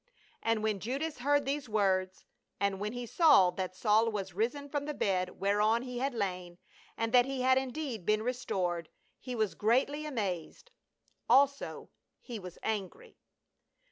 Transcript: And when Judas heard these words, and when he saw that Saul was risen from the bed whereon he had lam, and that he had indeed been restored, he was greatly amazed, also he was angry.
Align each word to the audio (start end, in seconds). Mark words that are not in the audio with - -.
And 0.41 0.63
when 0.63 0.79
Judas 0.79 1.19
heard 1.19 1.45
these 1.45 1.69
words, 1.69 2.25
and 2.59 2.79
when 2.79 2.93
he 2.93 3.05
saw 3.05 3.51
that 3.51 3.75
Saul 3.75 4.11
was 4.11 4.33
risen 4.33 4.67
from 4.67 4.85
the 4.85 4.95
bed 4.95 5.39
whereon 5.39 5.83
he 5.83 5.99
had 5.99 6.15
lam, 6.15 6.57
and 6.97 7.13
that 7.13 7.27
he 7.27 7.41
had 7.41 7.59
indeed 7.59 8.03
been 8.03 8.23
restored, 8.23 8.89
he 9.19 9.35
was 9.35 9.53
greatly 9.53 10.07
amazed, 10.07 10.71
also 11.29 11.91
he 12.19 12.39
was 12.39 12.57
angry. 12.63 13.19